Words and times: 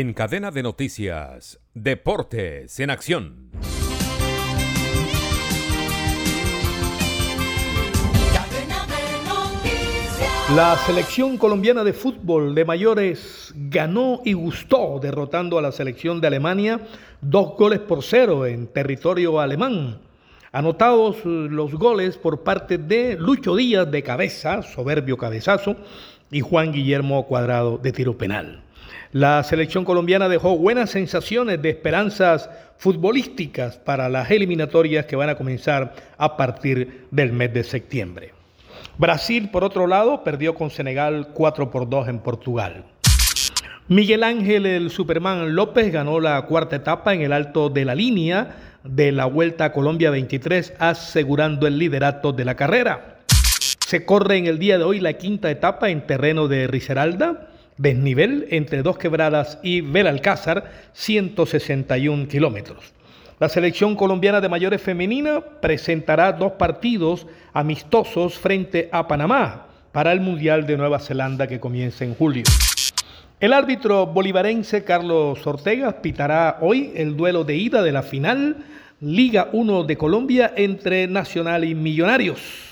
En 0.00 0.12
cadena 0.12 0.52
de 0.52 0.62
noticias, 0.62 1.58
Deportes 1.74 2.78
en 2.78 2.90
Acción. 2.90 3.50
La 10.54 10.76
selección 10.86 11.36
colombiana 11.36 11.82
de 11.82 11.92
fútbol 11.92 12.54
de 12.54 12.64
mayores 12.64 13.52
ganó 13.56 14.20
y 14.24 14.34
gustó 14.34 15.00
derrotando 15.02 15.58
a 15.58 15.62
la 15.62 15.72
selección 15.72 16.20
de 16.20 16.28
Alemania 16.28 16.80
dos 17.20 17.56
goles 17.56 17.80
por 17.80 18.04
cero 18.04 18.46
en 18.46 18.68
territorio 18.68 19.40
alemán. 19.40 19.98
Anotados 20.52 21.24
los 21.24 21.74
goles 21.74 22.16
por 22.18 22.44
parte 22.44 22.78
de 22.78 23.16
Lucho 23.18 23.56
Díaz 23.56 23.90
de 23.90 24.04
cabeza, 24.04 24.62
soberbio 24.62 25.16
cabezazo, 25.16 25.74
y 26.30 26.38
Juan 26.38 26.70
Guillermo 26.70 27.26
Cuadrado 27.26 27.78
de 27.78 27.90
tiro 27.90 28.16
penal. 28.16 28.62
La 29.12 29.42
selección 29.42 29.86
colombiana 29.86 30.28
dejó 30.28 30.58
buenas 30.58 30.90
sensaciones 30.90 31.62
de 31.62 31.70
esperanzas 31.70 32.50
futbolísticas 32.76 33.78
para 33.78 34.10
las 34.10 34.30
eliminatorias 34.30 35.06
que 35.06 35.16
van 35.16 35.30
a 35.30 35.34
comenzar 35.34 35.94
a 36.18 36.36
partir 36.36 37.06
del 37.10 37.32
mes 37.32 37.54
de 37.54 37.64
septiembre. 37.64 38.34
Brasil, 38.98 39.48
por 39.50 39.64
otro 39.64 39.86
lado, 39.86 40.22
perdió 40.22 40.54
con 40.54 40.68
Senegal 40.68 41.28
4 41.32 41.70
por 41.70 41.88
2 41.88 42.08
en 42.08 42.18
Portugal. 42.18 42.84
Miguel 43.88 44.24
Ángel 44.24 44.66
el 44.66 44.90
Superman 44.90 45.54
López 45.54 45.90
ganó 45.90 46.20
la 46.20 46.42
cuarta 46.42 46.76
etapa 46.76 47.14
en 47.14 47.22
el 47.22 47.32
alto 47.32 47.70
de 47.70 47.86
la 47.86 47.94
línea 47.94 48.56
de 48.84 49.10
la 49.12 49.24
Vuelta 49.24 49.66
a 49.66 49.72
Colombia 49.72 50.10
23, 50.10 50.74
asegurando 50.78 51.66
el 51.66 51.78
liderato 51.78 52.34
de 52.34 52.44
la 52.44 52.56
carrera. 52.56 53.20
Se 53.86 54.04
corre 54.04 54.36
en 54.36 54.46
el 54.46 54.58
día 54.58 54.76
de 54.76 54.84
hoy 54.84 55.00
la 55.00 55.14
quinta 55.14 55.50
etapa 55.50 55.88
en 55.88 56.06
terreno 56.06 56.46
de 56.46 56.66
Riseralda, 56.66 57.48
desnivel 57.78 58.46
entre 58.50 58.82
dos 58.82 58.98
quebradas 58.98 59.58
y 59.62 59.80
Belalcázar, 59.80 60.70
161 60.92 62.28
kilómetros. 62.28 62.92
La 63.40 63.48
selección 63.48 63.94
colombiana 63.94 64.40
de 64.40 64.48
mayores 64.48 64.82
femenina 64.82 65.40
presentará 65.40 66.32
dos 66.32 66.52
partidos 66.52 67.26
amistosos 67.52 68.34
frente 68.34 68.88
a 68.90 69.06
Panamá 69.06 69.68
para 69.92 70.12
el 70.12 70.20
Mundial 70.20 70.66
de 70.66 70.76
Nueva 70.76 70.98
Zelanda 70.98 71.46
que 71.46 71.60
comienza 71.60 72.04
en 72.04 72.14
julio. 72.14 72.42
El 73.40 73.52
árbitro 73.52 74.06
bolivarense 74.06 74.82
Carlos 74.82 75.46
Ortega 75.46 76.02
pitará 76.02 76.58
hoy 76.60 76.90
el 76.96 77.16
duelo 77.16 77.44
de 77.44 77.54
ida 77.54 77.82
de 77.82 77.92
la 77.92 78.02
final 78.02 78.56
Liga 79.00 79.48
1 79.52 79.84
de 79.84 79.96
Colombia 79.96 80.52
entre 80.56 81.06
Nacional 81.06 81.62
y 81.62 81.76
Millonarios. 81.76 82.67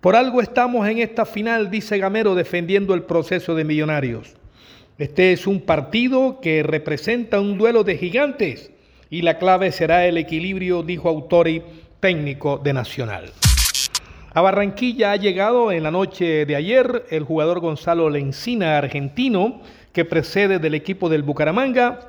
Por 0.00 0.16
algo 0.16 0.40
estamos 0.40 0.88
en 0.88 0.98
esta 0.98 1.26
final, 1.26 1.70
dice 1.70 1.98
Gamero, 1.98 2.34
defendiendo 2.34 2.94
el 2.94 3.02
proceso 3.02 3.54
de 3.54 3.64
Millonarios. 3.64 4.34
Este 4.96 5.32
es 5.32 5.46
un 5.46 5.60
partido 5.60 6.40
que 6.40 6.62
representa 6.62 7.38
un 7.38 7.58
duelo 7.58 7.84
de 7.84 7.98
gigantes 7.98 8.70
y 9.10 9.20
la 9.20 9.36
clave 9.36 9.72
será 9.72 10.06
el 10.06 10.16
equilibrio, 10.16 10.82
dijo 10.82 11.10
Autori, 11.10 11.62
técnico 12.00 12.56
de 12.56 12.72
Nacional. 12.72 13.30
A 14.32 14.40
Barranquilla 14.40 15.12
ha 15.12 15.16
llegado 15.16 15.70
en 15.70 15.82
la 15.82 15.90
noche 15.90 16.46
de 16.46 16.56
ayer 16.56 17.04
el 17.10 17.24
jugador 17.24 17.60
Gonzalo 17.60 18.08
Lencina, 18.08 18.78
argentino, 18.78 19.60
que 19.92 20.06
precede 20.06 20.58
del 20.58 20.74
equipo 20.74 21.10
del 21.10 21.24
Bucaramanga. 21.24 22.00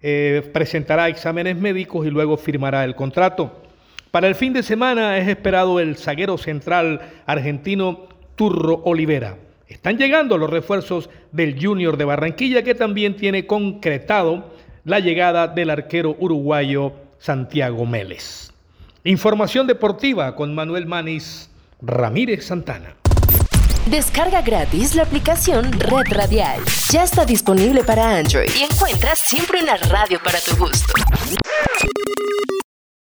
Eh, 0.00 0.48
presentará 0.54 1.08
exámenes 1.08 1.56
médicos 1.56 2.06
y 2.06 2.10
luego 2.10 2.38
firmará 2.38 2.84
el 2.84 2.94
contrato. 2.94 3.67
Para 4.10 4.26
el 4.26 4.34
fin 4.34 4.52
de 4.52 4.62
semana 4.62 5.18
es 5.18 5.28
esperado 5.28 5.80
el 5.80 5.96
zaguero 5.96 6.38
central 6.38 7.00
argentino 7.26 8.08
Turro 8.36 8.82
Olivera. 8.84 9.36
Están 9.66 9.98
llegando 9.98 10.38
los 10.38 10.48
refuerzos 10.48 11.10
del 11.30 11.62
Junior 11.62 11.98
de 11.98 12.06
Barranquilla 12.06 12.62
que 12.62 12.74
también 12.74 13.16
tiene 13.16 13.46
concretado 13.46 14.54
la 14.84 15.00
llegada 15.00 15.46
del 15.46 15.68
arquero 15.68 16.16
uruguayo 16.18 16.92
Santiago 17.18 17.84
Meles. 17.84 18.50
Información 19.04 19.66
deportiva 19.66 20.34
con 20.34 20.54
Manuel 20.54 20.86
Manis 20.86 21.50
Ramírez 21.82 22.46
Santana. 22.46 22.94
Descarga 23.90 24.40
gratis 24.40 24.94
la 24.94 25.02
aplicación 25.02 25.70
Red 25.72 26.12
Radial. 26.12 26.60
Ya 26.90 27.04
está 27.04 27.26
disponible 27.26 27.84
para 27.84 28.16
Android 28.16 28.50
y 28.58 28.64
encuentras 28.64 29.18
siempre 29.18 29.62
una 29.62 29.76
radio 29.76 30.18
para 30.22 30.38
tu 30.40 30.56
gusto. 30.56 30.94